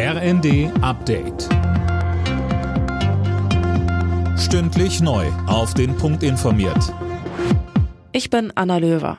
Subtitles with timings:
[0.00, 1.48] RND Update.
[4.38, 5.26] Stündlich neu.
[5.48, 6.94] Auf den Punkt informiert.
[8.12, 9.18] Ich bin Anna Löwer.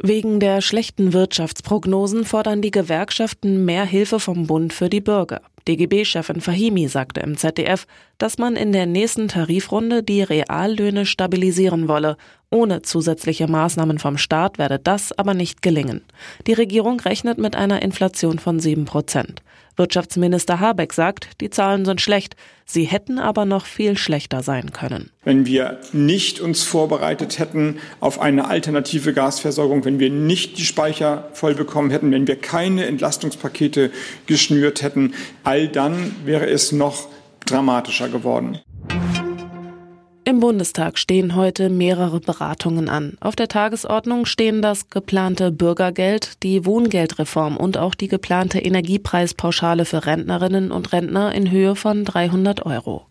[0.00, 5.40] Wegen der schlechten Wirtschaftsprognosen fordern die Gewerkschaften mehr Hilfe vom Bund für die Bürger.
[5.68, 7.86] DGB-Chefin Fahimi sagte im ZDF,
[8.18, 12.16] dass man in der nächsten Tarifrunde die Reallöhne stabilisieren wolle.
[12.50, 16.02] Ohne zusätzliche Maßnahmen vom Staat werde das aber nicht gelingen.
[16.46, 19.42] Die Regierung rechnet mit einer Inflation von sieben Prozent.
[19.76, 22.36] Wirtschaftsminister Habeck sagt, die Zahlen sind schlecht,
[22.66, 25.10] sie hätten aber noch viel schlechter sein können.
[25.24, 31.30] Wenn wir nicht uns vorbereitet hätten auf eine alternative Gasversorgung, wenn wir nicht die Speicher
[31.32, 33.90] voll bekommen hätten, wenn wir keine Entlastungspakete
[34.26, 35.14] geschnürt hätten,
[35.50, 37.08] all dann wäre es noch
[37.44, 38.60] dramatischer geworden.
[40.24, 43.16] Im Bundestag stehen heute mehrere Beratungen an.
[43.20, 50.06] Auf der Tagesordnung stehen das geplante Bürgergeld, die Wohngeldreform und auch die geplante Energiepreispauschale für
[50.06, 53.09] Rentnerinnen und Rentner in Höhe von 300 Euro.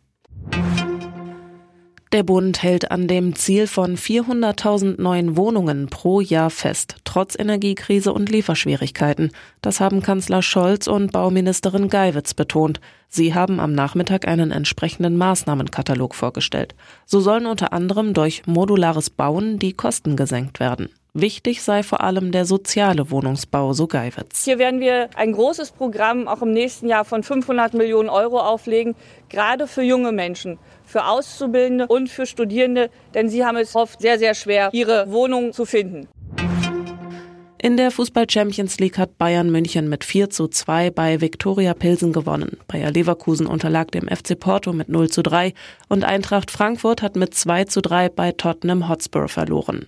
[2.11, 8.11] Der Bund hält an dem Ziel von 400.000 neuen Wohnungen pro Jahr fest, trotz Energiekrise
[8.11, 9.29] und Lieferschwierigkeiten.
[9.61, 12.81] Das haben Kanzler Scholz und Bauministerin Geiwitz betont.
[13.09, 16.73] Sie haben am Nachmittag einen entsprechenden Maßnahmenkatalog vorgestellt.
[17.05, 20.89] So sollen unter anderem durch modulares Bauen die Kosten gesenkt werden.
[21.13, 24.45] Wichtig sei vor allem der soziale Wohnungsbau, so Geiwitz.
[24.45, 28.95] Hier werden wir ein großes Programm auch im nächsten Jahr von 500 Millionen Euro auflegen,
[29.27, 34.19] gerade für junge Menschen, für Auszubildende und für Studierende, denn sie haben es oft sehr,
[34.19, 36.07] sehr schwer, ihre Wohnung zu finden.
[37.61, 42.13] In der Fußball Champions League hat Bayern München mit 4 zu 2 bei Viktoria Pilsen
[42.13, 42.57] gewonnen.
[42.67, 45.53] Bayer Leverkusen unterlag dem FC Porto mit 0 zu 3
[45.89, 49.87] und Eintracht Frankfurt hat mit 2 zu 3 bei Tottenham Hotspur verloren.